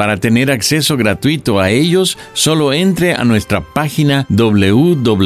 Para 0.00 0.16
tener 0.16 0.50
acceso 0.50 0.96
gratuito 0.96 1.60
a 1.60 1.68
ellos, 1.68 2.16
solo 2.32 2.72
entre 2.72 3.12
a 3.12 3.22
nuestra 3.22 3.60
página 3.60 4.24
www.lavoz.org. 4.30 5.22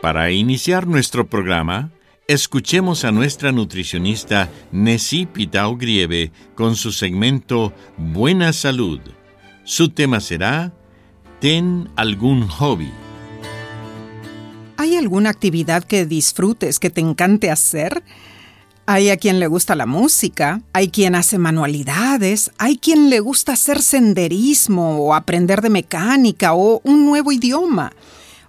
Para 0.00 0.30
iniciar 0.30 0.86
nuestro 0.86 1.26
programa, 1.26 1.90
escuchemos 2.26 3.04
a 3.04 3.12
nuestra 3.12 3.52
nutricionista 3.52 4.48
Nessie 4.70 5.26
Pitao 5.26 5.76
Grieve 5.76 6.32
con 6.54 6.74
su 6.74 6.90
segmento 6.90 7.74
Buena 7.98 8.54
Salud. 8.54 9.00
Su 9.64 9.90
tema 9.90 10.20
será 10.20 10.72
Ten 11.38 11.90
algún 11.96 12.48
hobby. 12.48 12.90
¿Hay 14.82 14.96
alguna 14.96 15.30
actividad 15.30 15.84
que 15.84 16.06
disfrutes, 16.06 16.80
que 16.80 16.90
te 16.90 17.00
encante 17.00 17.52
hacer? 17.52 18.02
Hay 18.84 19.10
a 19.10 19.16
quien 19.16 19.38
le 19.38 19.46
gusta 19.46 19.76
la 19.76 19.86
música, 19.86 20.60
hay 20.72 20.88
quien 20.88 21.14
hace 21.14 21.38
manualidades, 21.38 22.50
hay 22.58 22.78
quien 22.78 23.08
le 23.08 23.20
gusta 23.20 23.52
hacer 23.52 23.80
senderismo 23.80 24.98
o 24.98 25.14
aprender 25.14 25.62
de 25.62 25.70
mecánica 25.70 26.54
o 26.54 26.80
un 26.82 27.06
nuevo 27.06 27.30
idioma. 27.30 27.92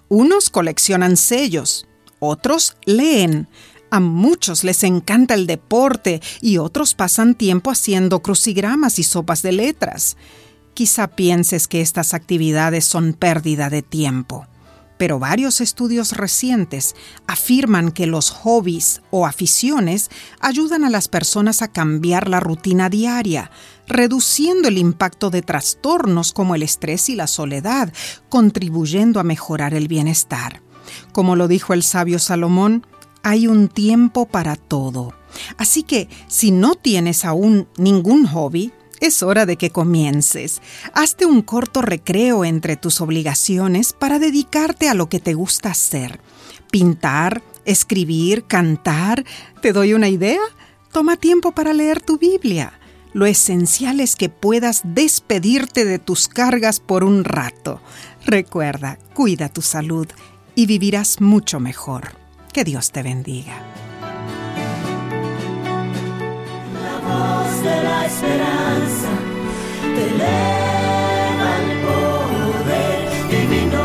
Unos 0.08 0.50
coleccionan 0.50 1.16
sellos, 1.16 1.86
otros 2.18 2.76
leen, 2.84 3.46
a 3.92 4.00
muchos 4.00 4.64
les 4.64 4.82
encanta 4.82 5.34
el 5.34 5.46
deporte 5.46 6.20
y 6.40 6.58
otros 6.58 6.94
pasan 6.94 7.36
tiempo 7.36 7.70
haciendo 7.70 8.22
crucigramas 8.22 8.98
y 8.98 9.04
sopas 9.04 9.42
de 9.42 9.52
letras. 9.52 10.16
Quizá 10.74 11.06
pienses 11.06 11.68
que 11.68 11.80
estas 11.80 12.12
actividades 12.12 12.84
son 12.84 13.12
pérdida 13.12 13.70
de 13.70 13.82
tiempo 13.82 14.48
pero 15.04 15.18
varios 15.18 15.60
estudios 15.60 16.12
recientes 16.12 16.96
afirman 17.26 17.92
que 17.92 18.06
los 18.06 18.30
hobbies 18.30 19.02
o 19.10 19.26
aficiones 19.26 20.08
ayudan 20.40 20.82
a 20.82 20.88
las 20.88 21.08
personas 21.08 21.60
a 21.60 21.68
cambiar 21.68 22.26
la 22.26 22.40
rutina 22.40 22.88
diaria, 22.88 23.50
reduciendo 23.86 24.66
el 24.66 24.78
impacto 24.78 25.28
de 25.28 25.42
trastornos 25.42 26.32
como 26.32 26.54
el 26.54 26.62
estrés 26.62 27.10
y 27.10 27.16
la 27.16 27.26
soledad, 27.26 27.92
contribuyendo 28.30 29.20
a 29.20 29.24
mejorar 29.24 29.74
el 29.74 29.88
bienestar. 29.88 30.62
Como 31.12 31.36
lo 31.36 31.48
dijo 31.48 31.74
el 31.74 31.82
sabio 31.82 32.18
Salomón, 32.18 32.86
hay 33.22 33.46
un 33.46 33.68
tiempo 33.68 34.24
para 34.24 34.56
todo. 34.56 35.12
Así 35.58 35.82
que 35.82 36.08
si 36.28 36.50
no 36.50 36.76
tienes 36.76 37.26
aún 37.26 37.68
ningún 37.76 38.26
hobby, 38.26 38.72
es 39.06 39.22
hora 39.22 39.46
de 39.46 39.56
que 39.56 39.70
comiences. 39.70 40.60
Hazte 40.92 41.26
un 41.26 41.42
corto 41.42 41.82
recreo 41.82 42.44
entre 42.44 42.76
tus 42.76 43.00
obligaciones 43.00 43.92
para 43.92 44.18
dedicarte 44.18 44.88
a 44.88 44.94
lo 44.94 45.08
que 45.08 45.20
te 45.20 45.34
gusta 45.34 45.70
hacer. 45.70 46.20
Pintar, 46.70 47.42
escribir, 47.64 48.44
cantar. 48.44 49.24
¿Te 49.60 49.72
doy 49.72 49.94
una 49.94 50.08
idea? 50.08 50.40
Toma 50.92 51.16
tiempo 51.16 51.52
para 51.52 51.72
leer 51.72 52.00
tu 52.00 52.18
Biblia. 52.18 52.78
Lo 53.12 53.26
esencial 53.26 54.00
es 54.00 54.16
que 54.16 54.28
puedas 54.28 54.82
despedirte 54.84 55.84
de 55.84 55.98
tus 55.98 56.28
cargas 56.28 56.80
por 56.80 57.04
un 57.04 57.24
rato. 57.24 57.80
Recuerda, 58.26 58.98
cuida 59.14 59.48
tu 59.48 59.62
salud 59.62 60.08
y 60.54 60.66
vivirás 60.66 61.20
mucho 61.20 61.60
mejor. 61.60 62.16
Que 62.52 62.64
Dios 62.64 62.90
te 62.90 63.02
bendiga. 63.02 63.83
De 67.64 67.82
la 67.82 68.04
esperanza 68.04 69.08
te 69.80 70.02
eleva 70.10 71.50
el 71.60 71.80
poder 71.80 73.08
divino. 73.30 73.84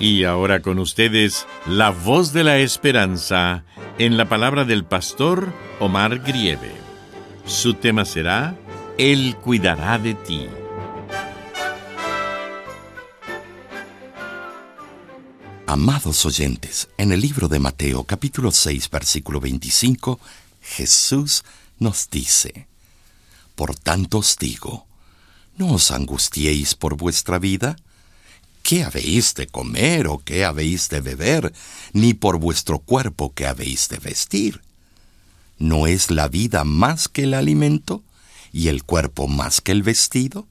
Y 0.00 0.24
ahora 0.24 0.60
con 0.60 0.80
ustedes, 0.80 1.46
la 1.66 1.90
voz 1.90 2.32
de 2.32 2.42
la 2.42 2.58
esperanza 2.58 3.62
en 3.98 4.16
la 4.16 4.24
palabra 4.24 4.64
del 4.64 4.84
pastor 4.84 5.52
Omar 5.78 6.18
Grieve. 6.18 6.72
Su 7.46 7.74
tema 7.74 8.04
será 8.04 8.56
Él 8.98 9.36
cuidará 9.36 9.98
de 9.98 10.14
ti. 10.14 10.48
Amados 15.70 16.24
oyentes, 16.24 16.88
en 16.96 17.12
el 17.12 17.20
libro 17.20 17.46
de 17.46 17.58
Mateo 17.58 18.04
capítulo 18.04 18.52
6 18.52 18.88
versículo 18.88 19.38
25, 19.38 20.18
Jesús 20.62 21.44
nos 21.78 22.08
dice, 22.08 22.66
Por 23.54 23.78
tanto 23.78 24.16
os 24.16 24.38
digo, 24.38 24.86
no 25.58 25.74
os 25.74 25.90
angustiéis 25.90 26.74
por 26.74 26.96
vuestra 26.96 27.38
vida, 27.38 27.76
qué 28.62 28.82
habéis 28.82 29.34
de 29.34 29.46
comer 29.46 30.06
o 30.06 30.22
qué 30.24 30.46
habéis 30.46 30.88
de 30.88 31.02
beber, 31.02 31.52
ni 31.92 32.14
por 32.14 32.38
vuestro 32.38 32.78
cuerpo 32.78 33.34
qué 33.34 33.46
habéis 33.46 33.90
de 33.90 33.98
vestir. 33.98 34.62
¿No 35.58 35.86
es 35.86 36.10
la 36.10 36.28
vida 36.28 36.64
más 36.64 37.08
que 37.08 37.24
el 37.24 37.34
alimento 37.34 38.02
y 38.54 38.68
el 38.68 38.84
cuerpo 38.84 39.28
más 39.28 39.60
que 39.60 39.72
el 39.72 39.82
vestido? 39.82 40.46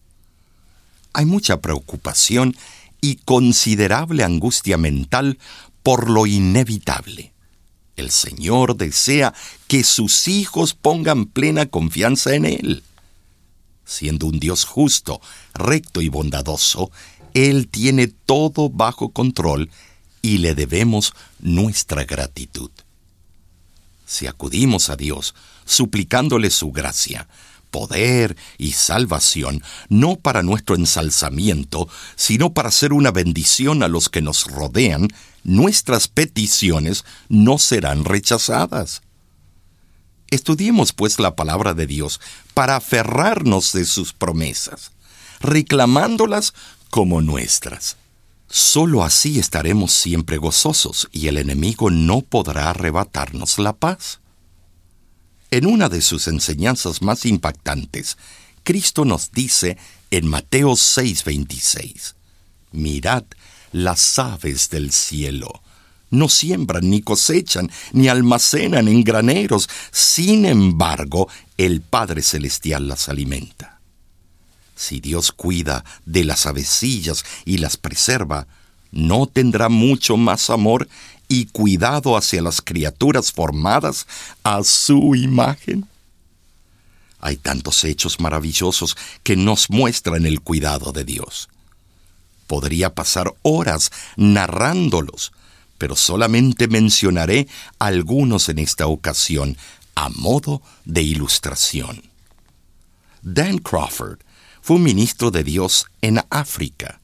Hay 1.13 1.25
mucha 1.25 1.59
preocupación 1.59 2.55
y 3.02 3.18
considerable 3.18 4.24
angustia 4.24 4.78
mental 4.78 5.38
por 5.84 6.09
lo 6.09 6.25
inevitable. 6.25 7.34
El 7.96 8.12
Señor 8.12 8.78
desea 8.78 9.34
que 9.68 9.84
sus 9.84 10.28
hijos 10.28 10.74
pongan 10.74 11.25
plena 11.25 11.66
confianza 11.66 12.35
en 12.35 12.46
Él. 12.46 12.84
Siendo 13.85 14.28
un 14.28 14.40
Dios 14.40 14.66
justo, 14.66 15.22
recto 15.53 16.02
y 16.02 16.09
bondadoso, 16.09 16.91
Él 17.34 17.68
tiene 17.68 18.08
todo 18.08 18.69
bajo 18.69 19.09
control 19.09 19.69
y 20.22 20.40
le 20.40 20.56
debemos 20.56 21.14
nuestra 21.40 22.03
gratitud. 22.03 22.69
Si 24.06 24.28
acudimos 24.28 24.90
a 24.90 24.96
Dios 24.96 25.35
suplicándole 25.66 26.50
su 26.50 26.72
gracia, 26.72 27.28
poder 27.72 28.35
y 28.57 28.73
salvación, 28.73 29.63
no 29.89 30.16
para 30.16 30.44
nuestro 30.44 30.75
ensalzamiento, 30.75 31.88
sino 32.16 32.53
para 32.53 32.72
ser 32.72 32.93
una 32.93 33.11
bendición 33.11 33.84
a 33.84 33.87
los 33.87 34.09
que 34.09 34.22
nos 34.22 34.46
rodean, 34.46 35.08
nuestras 35.43 36.08
peticiones 36.08 37.05
no 37.29 37.58
serán 37.58 38.05
rechazadas. 38.05 39.02
Estudiemos 40.29 40.91
pues 40.91 41.19
la 41.19 41.35
palabra 41.35 41.73
de 41.73 41.87
Dios 41.87 42.19
para 42.53 42.75
aferrarnos 42.75 43.72
de 43.72 43.85
sus 43.85 44.11
promesas, 44.14 44.91
reclamándolas 45.40 46.53
como 46.90 47.22
nuestras. 47.22 47.97
Solo 48.49 49.03
así 49.03 49.40
estaremos 49.40 49.91
siempre 49.91 50.37
gozosos 50.37 51.09
y 51.11 51.28
el 51.28 51.37
enemigo 51.37 51.90
no 51.90 52.22
podrá 52.22 52.69
arrebatarnos 52.69 53.59
la 53.59 53.73
paz. 53.73 54.19
En 55.49 55.66
una 55.66 55.88
de 55.88 56.02
sus 56.02 56.28
enseñanzas 56.28 57.02
más 57.02 57.26
impactantes, 57.26 58.17
Cristo 58.64 59.05
nos 59.05 59.32
dice 59.32 59.78
en 60.11 60.28
Mateo 60.28 60.76
6:26, 60.76 62.16
Mirad 62.73 63.23
las 63.72 64.20
aves 64.20 64.70
del 64.70 64.91
cielo. 64.91 65.61
No 66.09 66.28
siembran, 66.29 66.90
ni 66.90 67.02
cosechan, 67.02 67.72
ni 67.91 68.08
almacenan 68.08 68.88
en 68.88 69.03
graneros. 69.03 69.70
Sin 69.91 70.46
embargo, 70.46 71.29
el 71.58 71.82
Padre 71.82 72.22
Celestial 72.22 72.88
las 72.88 73.09
alimenta. 73.09 73.79
Si 74.76 75.00
Dios 75.00 75.32
cuida 75.32 75.84
de 76.05 76.23
las 76.23 76.46
avecillas 76.46 77.26
y 77.46 77.58
las 77.58 77.78
preserva, 77.78 78.47
¿no 78.91 79.28
tendrá 79.28 79.70
mucho 79.70 80.17
más 80.17 80.50
amor 80.50 80.88
y 81.28 81.47
cuidado 81.47 82.18
hacia 82.18 82.41
las 82.41 82.62
criaturas 82.62 83.32
formadas 83.32 84.08
a 84.44 84.64
su 84.64 85.16
imagen? 85.16 85.88
Hay 87.20 87.38
tantos 87.38 87.84
hechos 87.84 88.20
maravillosos 88.20 88.96
que 89.24 89.35
nos 89.35 89.70
muestran 89.70 90.26
el 90.26 90.41
cuidado 90.41 90.91
de 90.91 91.03
Dios. 91.03 91.50
Podría 92.46 92.94
pasar 92.94 93.34
horas 93.41 93.91
narrándolos, 94.16 95.34
pero 95.78 95.96
solamente 95.96 96.68
mencionaré 96.68 97.47
algunos 97.79 98.50
en 98.50 98.59
esta 98.59 98.88
ocasión 98.88 99.58
a 99.96 100.09
modo 100.09 100.62
de 100.85 101.02
ilustración. 101.02 102.03
Dan 103.22 103.58
Crawford 103.58 104.20
fue 104.62 104.79
ministro 104.79 105.32
de 105.32 105.44
Dios 105.44 105.88
en 106.02 106.22
África. 106.29 107.00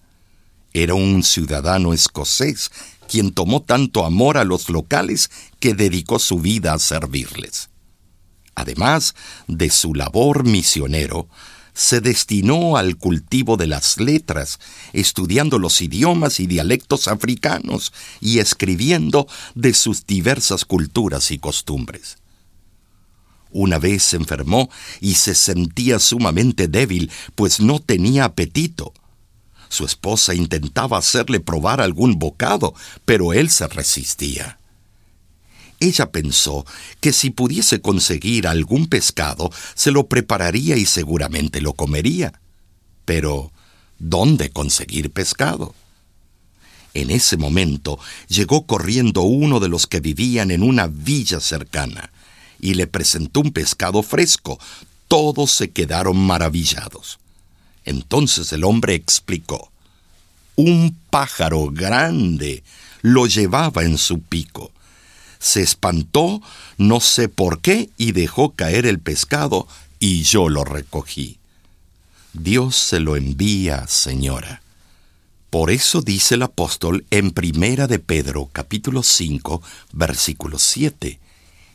Era 0.74 0.94
un 0.94 1.24
ciudadano 1.24 1.94
escocés 1.94 2.72
quien 3.07 3.31
tomó 3.31 3.61
tanto 3.61 4.05
amor 4.05 4.38
a 4.38 4.44
los 4.44 4.69
locales 4.69 5.29
que 5.59 5.73
dedicó 5.73 6.19
su 6.19 6.39
vida 6.39 6.73
a 6.73 6.79
servirles. 6.79 7.69
Además 8.55 9.15
de 9.47 9.69
su 9.69 9.95
labor 9.95 10.45
misionero, 10.45 11.27
se 11.73 12.01
destinó 12.01 12.77
al 12.77 12.97
cultivo 12.97 13.57
de 13.57 13.67
las 13.67 14.00
letras, 14.00 14.59
estudiando 14.94 15.57
los 15.57 15.81
idiomas 15.81 16.39
y 16.39 16.47
dialectos 16.47 17.07
africanos 17.07 17.94
y 18.21 18.39
escribiendo 18.39 19.27
de 19.55 19.73
sus 19.73 20.05
diversas 20.05 20.65
culturas 20.65 21.31
y 21.31 21.39
costumbres. 21.39 22.17
Una 23.51 23.77
vez 23.79 24.03
se 24.03 24.17
enfermó 24.17 24.69
y 25.00 25.15
se 25.15 25.35
sentía 25.35 26.00
sumamente 26.00 26.67
débil, 26.67 27.11
pues 27.35 27.59
no 27.59 27.79
tenía 27.79 28.25
apetito. 28.25 28.94
Su 29.74 29.86
esposa 29.86 30.36
intentaba 30.36 31.00
hacerle 31.00 31.40
probar 31.40 31.81
algún 31.81 32.20
bocado, 32.20 32.75
pero 33.06 33.34
él 33.34 33.50
se 33.50 33.68
resistía. 33.68 34.60
Ella 35.80 36.12
pensó 36.12 36.64
que 37.02 37.12
si 37.12 37.31
pudiese 37.31 37.81
conseguir 37.81 38.46
algún 38.46 38.86
pescado, 38.86 39.50
se 39.74 39.90
lo 39.90 40.06
prepararía 40.06 40.78
y 40.78 40.86
seguramente 40.86 41.60
lo 41.60 41.74
comería. 41.74 42.40
Pero, 43.06 43.52
¿dónde 43.98 44.52
conseguir 44.52 45.10
pescado? 45.10 45.74
En 46.94 47.10
ese 47.10 47.36
momento 47.36 47.98
llegó 48.28 48.68
corriendo 48.68 49.24
uno 49.24 49.60
de 49.60 49.70
los 49.70 49.88
que 49.88 50.02
vivían 50.02 50.52
en 50.52 50.62
una 50.62 50.86
villa 50.86 51.40
cercana 51.40 52.12
y 52.60 52.75
le 52.75 52.86
presentó 52.86 53.40
un 53.40 53.52
pescado 53.52 54.04
fresco. 54.04 54.60
Todos 55.08 55.52
se 55.52 55.72
quedaron 55.72 56.16
maravillados. 56.18 57.18
Entonces 57.85 58.51
el 58.53 58.63
hombre 58.63 58.95
explicó. 58.95 59.71
Un 60.56 60.95
pájaro 61.09 61.69
grande 61.71 62.63
lo 63.01 63.27
llevaba 63.27 63.83
en 63.83 63.97
su 63.97 64.21
pico. 64.21 64.71
Se 65.39 65.62
espantó, 65.62 66.41
no 66.77 67.00
sé 67.00 67.27
por 67.27 67.59
qué, 67.59 67.89
y 67.97 68.13
dejó 68.13 68.51
caer 68.51 68.85
el 68.85 69.00
pescado, 69.00 69.68
y 70.00 70.24
yo 70.24 70.50
lo 70.50 70.63
recogí. 70.63 71.38
Dios 72.33 72.75
se 72.75 73.00
lo 73.00 73.15
envía, 73.15 73.88
señora. 73.88 74.62
Por 75.50 75.69
eso 75.69 76.01
dice 76.01 76.36
el 76.36 76.41
apóstol 76.41 77.06
en 77.12 77.31
Primera 77.31 77.86
de 77.86 78.00
Pedro, 78.00 78.50
capítulo 78.51 79.03
5, 79.03 79.62
versículo 79.91 80.57
7, 80.57 81.19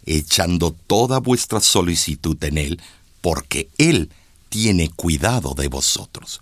echando 0.04 0.74
toda 0.86 1.20
vuestra 1.20 1.60
solicitud 1.60 2.42
en 2.42 2.58
Él, 2.58 2.80
porque 3.20 3.68
Él 3.78 4.10
tiene 4.48 4.90
cuidado 4.90 5.54
de 5.54 5.68
vosotros. 5.68 6.40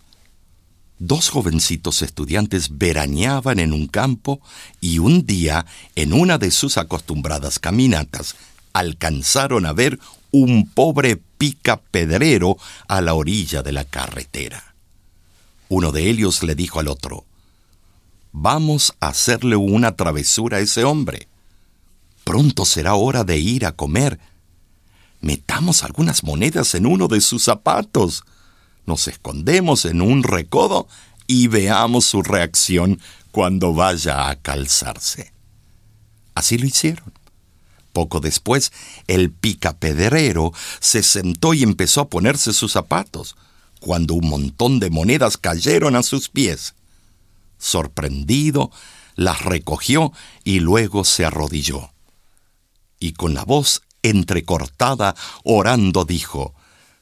Dos 0.99 1.29
jovencitos 1.29 2.01
estudiantes 2.01 2.79
veraneaban 2.79 3.59
en 3.59 3.73
un 3.73 3.87
campo 3.87 4.41
y 4.81 4.99
un 4.99 5.27
día, 5.27 5.67
en 5.95 6.15
una 6.15 6.39
de 6.39 6.51
sus 6.51 6.79
acostumbradas 6.79 7.59
caminatas, 7.59 8.35
alcanzaron 8.73 9.67
a 9.67 9.73
ver 9.73 9.99
un 10.31 10.69
pobre 10.69 11.17
pica 11.17 11.77
pedrero 11.77 12.57
a 12.89 13.01
la 13.01 13.15
orilla 13.15 13.63
de 13.63 13.73
la 13.73 13.85
carretera. 13.85 14.75
Uno 15.69 15.93
de 15.93 16.09
ellos 16.09 16.43
le 16.43 16.55
dijo 16.55 16.81
al 16.81 16.89
otro, 16.89 17.25
Vamos 18.33 18.93
a 19.01 19.09
hacerle 19.09 19.57
una 19.57 19.97
travesura 19.97 20.59
a 20.59 20.61
ese 20.61 20.85
hombre. 20.85 21.27
Pronto 22.23 22.67
será 22.67 22.95
hora 22.95 23.25
de 23.25 23.39
ir 23.39 23.65
a 23.65 23.73
comer. 23.73 24.19
Metamos 25.21 25.83
algunas 25.83 26.25
monedas 26.25 26.75
en 26.75 26.87
uno 26.87 27.09
de 27.09 27.21
sus 27.21 27.45
zapatos 27.45 28.25
nos 28.87 29.09
escondemos 29.09 29.85
en 29.85 30.01
un 30.01 30.23
recodo 30.23 30.87
y 31.27 31.49
veamos 31.49 32.07
su 32.07 32.23
reacción 32.23 33.01
cuando 33.33 33.75
vaya 33.75 34.31
a 34.31 34.37
calzarse. 34.37 35.33
Así 36.35 36.57
lo 36.57 36.67
hicieron. 36.67 37.13
Poco 37.93 38.21
después, 38.21 38.73
el 39.09 39.33
picapedrero 39.33 40.53
se 40.81 41.03
sentó 41.03 41.53
y 41.53 41.63
empezó 41.63 42.03
a 42.03 42.09
ponerse 42.09 42.53
sus 42.53 42.73
zapatos, 42.73 43.37
cuando 43.81 44.15
un 44.15 44.29
montón 44.29 44.79
de 44.79 44.91
monedas 44.91 45.37
cayeron 45.37 45.97
a 45.97 46.03
sus 46.03 46.29
pies. 46.29 46.75
Sorprendido, 47.59 48.71
las 49.17 49.43
recogió 49.43 50.13
y 50.45 50.61
luego 50.61 51.05
se 51.05 51.25
arrodilló. 51.25 51.91
Y 53.01 53.13
con 53.13 53.35
la 53.35 53.45
voz 53.45 53.83
entrecortada, 54.09 55.15
orando, 55.45 56.05
dijo, 56.05 56.55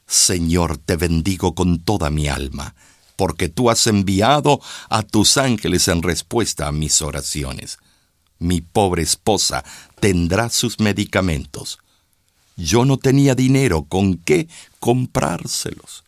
Señor, 0.07 0.77
te 0.77 0.95
bendigo 0.95 1.55
con 1.55 1.79
toda 1.79 2.09
mi 2.09 2.27
alma, 2.27 2.75
porque 3.15 3.49
tú 3.49 3.69
has 3.69 3.87
enviado 3.87 4.61
a 4.89 5.03
tus 5.03 5.37
ángeles 5.37 5.87
en 5.87 6.03
respuesta 6.03 6.67
a 6.67 6.71
mis 6.71 7.01
oraciones. 7.01 7.79
Mi 8.39 8.61
pobre 8.61 9.01
esposa 9.01 9.63
tendrá 9.99 10.49
sus 10.49 10.79
medicamentos. 10.79 11.79
Yo 12.57 12.85
no 12.85 12.97
tenía 12.97 13.35
dinero 13.35 13.83
con 13.83 14.17
qué 14.17 14.47
comprárselos. 14.79 16.03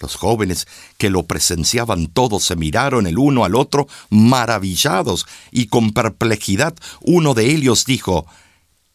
Los 0.00 0.14
jóvenes 0.14 0.68
que 0.96 1.10
lo 1.10 1.24
presenciaban 1.24 2.06
todo 2.06 2.38
se 2.38 2.54
miraron 2.54 3.06
el 3.06 3.18
uno 3.18 3.44
al 3.44 3.56
otro 3.56 3.88
maravillados 4.10 5.26
y 5.50 5.66
con 5.66 5.92
perplejidad 5.92 6.74
uno 7.00 7.34
de 7.34 7.50
ellos 7.50 7.84
dijo, 7.84 8.26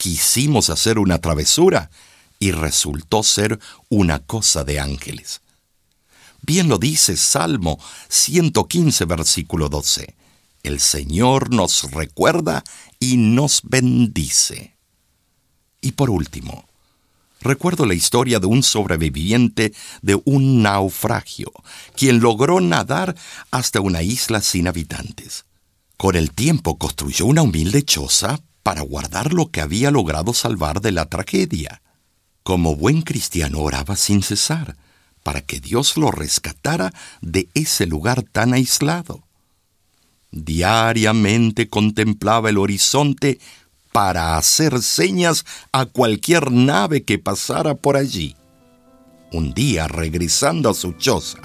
Quisimos 0.04 0.70
hacer 0.70 1.00
una 1.00 1.20
travesura 1.20 1.90
y 2.38 2.52
resultó 2.52 3.24
ser 3.24 3.58
una 3.88 4.20
cosa 4.20 4.66
de 4.66 4.82
ángeles. 4.82 5.40
Bien 6.42 6.68
lo 6.68 6.78
dice 6.78 7.16
Salmo 7.16 7.80
115, 8.10 9.06
versículo 9.06 9.70
12. 9.70 10.14
El 10.62 10.82
Señor 10.82 11.54
nos 11.54 11.90
recuerda 11.92 12.66
y 13.00 13.16
nos 13.16 13.62
bendice. 13.64 14.76
Y 15.80 15.94
por 15.94 16.10
último, 16.10 16.68
recuerdo 17.40 17.86
la 17.86 17.94
historia 17.94 18.42
de 18.42 18.48
un 18.48 18.62
sobreviviente 18.62 19.74
de 20.02 20.22
un 20.26 20.64
naufragio, 20.64 21.50
quien 21.96 22.20
logró 22.20 22.60
nadar 22.60 23.16
hasta 23.52 23.80
una 23.80 24.02
isla 24.02 24.42
sin 24.42 24.68
habitantes. 24.68 25.46
Con 25.96 26.18
el 26.18 26.32
tiempo 26.32 26.78
construyó 26.78 27.26
una 27.26 27.44
humilde 27.44 27.84
choza 27.86 28.42
para 28.64 28.82
guardar 28.82 29.34
lo 29.34 29.52
que 29.52 29.62
había 29.62 29.92
logrado 29.92 30.34
salvar 30.34 30.82
de 30.82 30.94
la 30.94 31.06
tragedia. 31.06 31.82
Como 32.44 32.76
buen 32.76 33.02
cristiano 33.02 33.60
oraba 33.60 33.96
sin 33.96 34.24
cesar 34.24 34.76
para 35.24 35.42
que 35.42 35.60
Dios 35.60 35.98
lo 35.98 36.12
rescatara 36.12 36.94
de 37.22 37.48
ese 37.54 37.86
lugar 37.86 38.24
tan 38.24 38.54
aislado. 38.54 39.24
Diariamente 40.32 41.70
contemplaba 41.70 42.50
el 42.50 42.58
horizonte 42.58 43.40
para 43.92 44.38
hacer 44.38 44.82
señas 44.82 45.46
a 45.72 45.86
cualquier 45.86 46.52
nave 46.52 47.04
que 47.04 47.20
pasara 47.20 47.76
por 47.76 47.96
allí. 47.96 48.36
Un 49.32 49.54
día, 49.54 49.88
regresando 49.88 50.70
a 50.70 50.74
su 50.74 50.94
choza, 50.94 51.40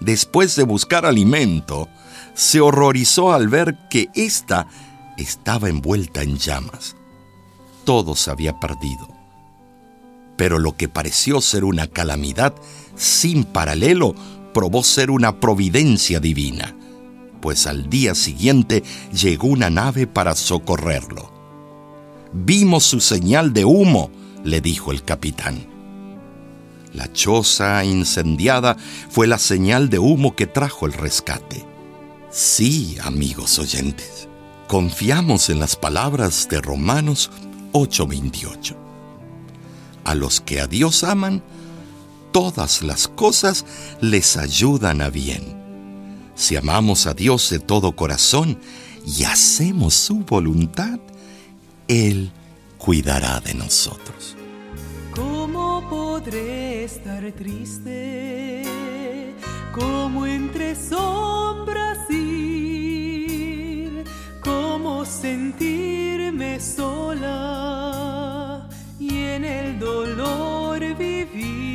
después 0.00 0.56
de 0.56 0.64
buscar 0.64 1.06
alimento, 1.06 1.88
se 2.34 2.60
horrorizó 2.60 3.32
al 3.32 3.48
ver 3.48 3.76
que 3.90 4.08
ésta 4.14 4.66
estaba 5.16 5.68
envuelta 5.68 6.22
en 6.22 6.36
llamas. 6.36 6.96
Todo 7.84 8.14
se 8.16 8.30
había 8.30 8.58
perdido 8.60 9.14
pero 10.36 10.58
lo 10.58 10.76
que 10.76 10.88
pareció 10.88 11.40
ser 11.40 11.64
una 11.64 11.86
calamidad 11.86 12.54
sin 12.96 13.44
paralelo 13.44 14.14
probó 14.52 14.82
ser 14.82 15.10
una 15.10 15.40
providencia 15.40 16.20
divina, 16.20 16.74
pues 17.40 17.66
al 17.66 17.88
día 17.90 18.14
siguiente 18.14 18.82
llegó 19.12 19.48
una 19.48 19.70
nave 19.70 20.06
para 20.06 20.34
socorrerlo. 20.34 21.32
Vimos 22.32 22.84
su 22.84 23.00
señal 23.00 23.52
de 23.52 23.64
humo, 23.64 24.10
le 24.42 24.60
dijo 24.60 24.92
el 24.92 25.02
capitán. 25.04 25.66
La 26.92 27.12
choza 27.12 27.84
incendiada 27.84 28.76
fue 29.10 29.26
la 29.26 29.38
señal 29.38 29.90
de 29.90 29.98
humo 29.98 30.36
que 30.36 30.46
trajo 30.46 30.86
el 30.86 30.92
rescate. 30.92 31.64
Sí, 32.30 32.96
amigos 33.02 33.58
oyentes, 33.58 34.28
confiamos 34.74 35.50
en 35.50 35.60
las 35.60 35.76
palabras 35.76 36.48
de 36.50 36.60
Romanos 36.60 37.30
8:28 37.70 38.74
a 40.02 40.16
los 40.16 40.40
que 40.40 40.60
a 40.60 40.66
Dios 40.66 41.04
aman, 41.04 41.44
todas 42.32 42.82
las 42.82 43.06
cosas 43.06 43.64
les 44.00 44.36
ayudan 44.36 45.00
a 45.00 45.10
bien. 45.10 45.44
Si 46.34 46.56
amamos 46.56 47.06
a 47.06 47.14
Dios 47.14 47.50
de 47.50 47.60
todo 47.60 47.94
corazón 47.94 48.58
y 49.06 49.22
hacemos 49.22 49.94
su 49.94 50.24
voluntad, 50.24 50.98
Él 51.86 52.32
cuidará 52.76 53.38
de 53.38 53.54
nosotros. 53.54 54.34
¿Cómo 55.14 55.88
podré 55.88 56.82
estar 56.82 57.22
triste? 57.30 58.64
Como 59.72 60.26
entre 60.26 60.74
sombras 60.74 62.10
ir, 62.10 62.23
sentirme 65.04 66.60
sola 66.60 68.68
y 68.98 69.22
en 69.22 69.44
el 69.44 69.78
dolor 69.78 70.80
vivir. 70.96 71.73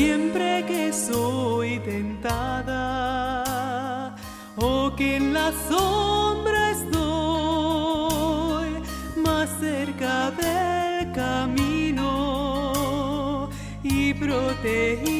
Siempre 0.00 0.64
que 0.66 0.94
soy 0.94 1.78
tentada 1.80 2.96
o 4.56 4.96
que 4.96 5.16
en 5.16 5.34
la 5.34 5.52
sombra 5.68 6.70
estoy 6.70 7.20
más 9.22 9.50
cerca 9.60 10.30
del 10.30 11.12
camino 11.12 12.00
y 13.82 14.14
protegida 14.14 15.19